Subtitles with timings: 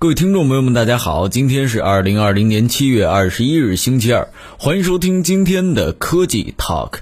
[0.00, 7.00] 各位听众朋友们，大家好，今天是二零二零年七月二十一日，星期二，欢迎收听今天的科技 Talk，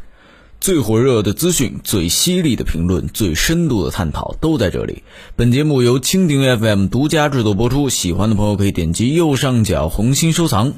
[0.60, 5.05] 最火热的资讯、最犀利的评论、最深度的探讨都在这里。
[5.37, 10.74] 本节目由蜻蜓 FM 独家制作播出，喜欢的朋友可以点击右上角红心收藏。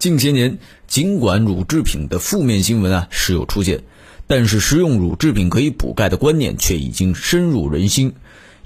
[0.00, 0.58] 近些年，
[0.88, 3.84] 尽管乳制品的负面新闻啊时有出现，
[4.26, 8.12] 但是食用乳制品可以补钙的观念却已经深入人心。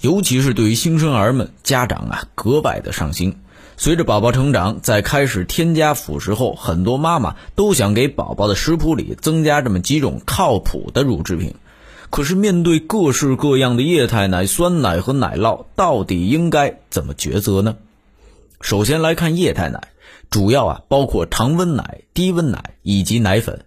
[0.01, 3.37] 尤其是对于新生儿们，家长啊格外的上心。
[3.77, 11.55] 随着宝宝成长，在开始添加辅食后，很多妈妈都想给宝宝的食谱里增加这么几种靠谱的乳制品。
[12.11, 17.77] 可是面对各式各样的液态奶、酸奶和奶酪，到底应该怎么抉择呢？
[18.61, 19.89] 首先来看液态奶，
[20.31, 23.65] 主要啊包括常温奶、低温奶以及奶粉。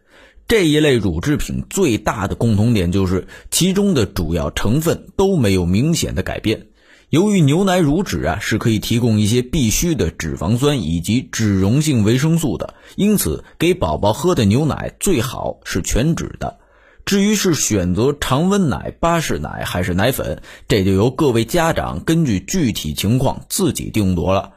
[0.52, 6.68] 这一类乳制品最大的共同点就是，其中的主要成分都没有明显的改变。
[7.10, 16.60] 由于牛奶乳脂啊是可以提供一些必需的脂肪酸以及脂溶性维生素的，因此给宝宝喝的牛奶最好是全脂的。
[17.06, 24.52] 至于是选择常温奶、巴氏奶还是奶粉，这就由各位家长根据具体情况自己定夺了。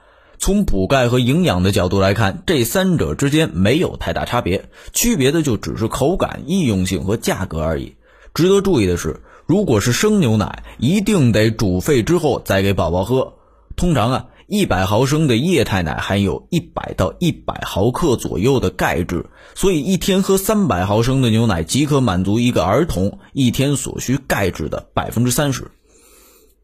[0.44, 7.94] 从补钙和营养的角度来看，这三者之间没有太大差别，区别的就只是口感、易用性和价格而已。
[8.34, 13.32] 值得注意的是，如果是生牛奶，一定得煮沸之后再给宝宝喝。
[13.74, 25.70] 通常啊，一百毫升的液态奶含有一百到一百毫克左右的钙质，所以一天喝三百毫升的牛奶即可满足一个儿童一天所需钙质的百分之三十。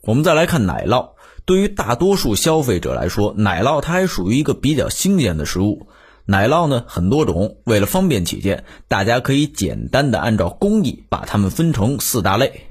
[0.03, 1.12] 我们再来看奶酪。
[1.51, 5.89] 对于大多数消费者来说，奶酪它还属于一个比较新鲜的食物。
[6.25, 12.69] 奶酪呢很多种，为了方便起见，大家可以简单的按照工艺把它们分成四大类：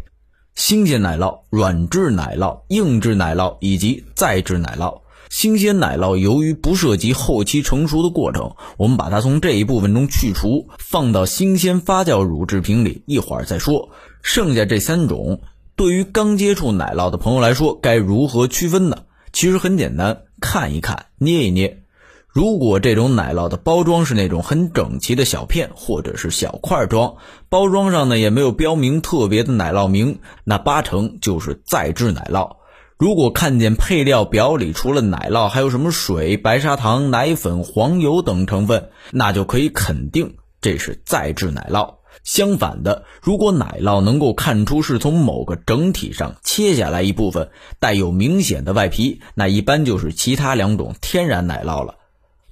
[0.56, 5.02] 新鲜奶酪、软质奶酪、硬质奶酪以及再制奶酪。
[5.30, 13.90] 新鲜奶酪由于不涉及后期成熟的过程，我们把它从这一部分中去除，放到新鲜发酵乳制品里，一会儿再说。
[14.22, 15.42] 剩下这三种。
[15.80, 18.98] 对于刚接触奶酪的朋友来说，该如何区分呢？
[19.32, 21.84] 其实很简单，看一看，捏一捏。
[22.28, 27.16] 如果这种奶酪的包装是那种很整齐的小片或者是小块装，
[27.48, 32.58] 包装上呢也没有标明特别的奶酪名，那八成就是再制奶酪。
[32.98, 41.99] 如果看见配料表里除了奶酪还有什么水、白砂糖、奶粉、黄油等成分，那就可以肯定这是再制奶酪。
[42.24, 47.50] 相反的，如果奶酪能够看出是从某个整体上切下来一部分，
[47.80, 51.96] 带有明显的外皮，那一般就是其他两种天然奶酪了。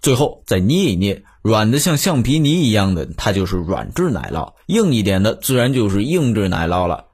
[0.01, 7.06] 最后再捏一捏，软的像橡皮泥一样的，它就是软质奶酪；硬一点的，自然就是硬质奶酪了。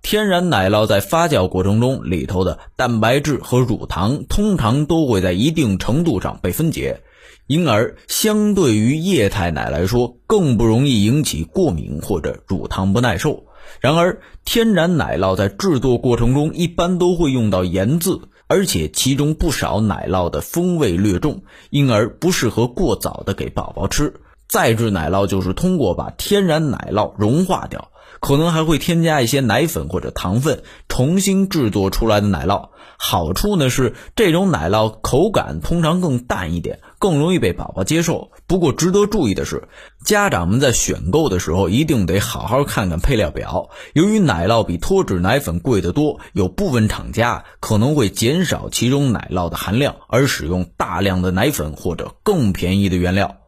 [0.00, 7.02] 天然奶酪在发酵过程中，里头的蛋白质和乳糖通常都会在一定程度上被分解。
[7.46, 13.44] 因而，相对于液态奶来说，更不容易引起过敏或者乳糖不耐受。
[13.80, 24.14] 然而，天然奶酪在制作过程中一般都会用到盐渍，而且其中不少奶酪的风味略重，因而不适合过早的给宝宝吃。
[24.48, 27.91] 再制奶酪就是通过把天然奶酪融化掉。
[28.22, 32.68] 可能还会添加一些奶粉或者糖分，重新制作出来的奶酪。
[32.96, 38.30] 好处呢是这种奶酪口感通常更淡一点，更容易被宝宝接受。
[38.46, 39.66] 不过值得注意的是，
[40.04, 43.70] 家长们在选购的时候一定得好好看看配料表。
[43.92, 53.38] 由于奶酪比脱脂奶粉贵得多，有部分厂家可能会减少其中奶酪的含量，而使用大量的奶粉或者更便宜的原料。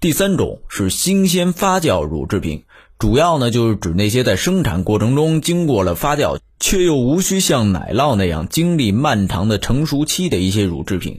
[0.00, 2.64] 第三种是新鲜发酵乳制品。
[3.02, 11.18] 主要呢就是指那些在生产过程中经过了发酵，却又无需像奶酪那样经历漫长的成熟期的一些乳制品。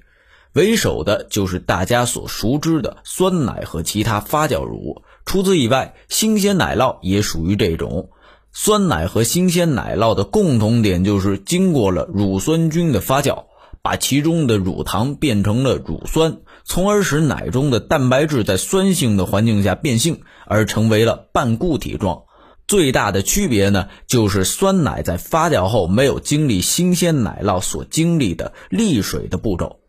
[0.54, 5.02] 为首的就是大家所熟知的酸奶和其他发酵乳。
[5.26, 8.12] 除此以外，新鲜奶酪也属于这种。
[8.54, 13.44] 酸奶和新鲜奶酪的共同点就是经过了乳酸菌的发酵。
[13.82, 22.24] 把其中的乳糖变成了乳酸，从而使奶中的蛋白质在酸性的环境下变性，而成为了半固体状。
[22.66, 29.82] 最大的区别呢，就是酸奶在发酵后没有经历新鲜奶酪所经历的沥水的步骤。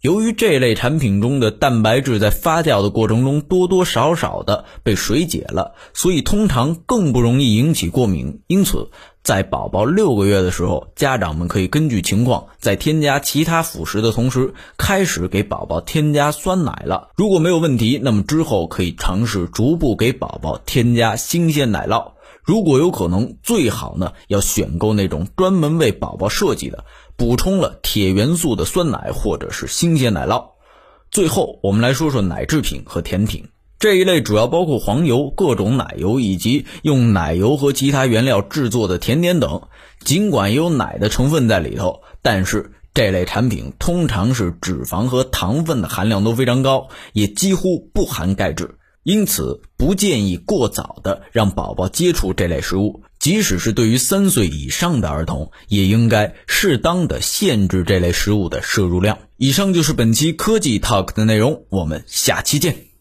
[0.00, 8.42] 由于这类产品中的蛋白质在发酵的过程中多多少少的被水解了，所以通常更不容易引起过敏。
[8.46, 8.90] 因此，
[9.24, 17.08] 在宝宝六个月的时候，家长们可以根据情况，在添加其他辅食的同时，开始给宝宝添加酸奶了。
[17.16, 22.12] 如果没有问题，那么之后可以尝试逐步给宝宝添加新鲜奶酪。
[22.42, 26.84] 如果有可能，最好呢要选购那种专门为宝宝设计的、
[27.16, 30.50] 补充了铁元素的酸奶或者是新鲜奶酪。
[31.10, 33.48] 最后，我们来说说奶制品和甜品
[33.84, 39.60] 这一类，主要包括黄油、各种奶油以及用奶油和其他原料制作的甜点等。
[40.02, 48.76] 尽管有奶的成分在里头，但是这类产品通常是脂肪和糖分的含量都非常高，也几乎不含钙质。
[49.02, 53.02] 因此，不建议过早的让宝宝接触这类食物。
[53.18, 59.18] 即使是对于三岁以上的儿童，也应该适当的限制这类食物的摄入量。
[59.36, 62.93] 以上就是本期科技 Talk 的内容，我们下期见。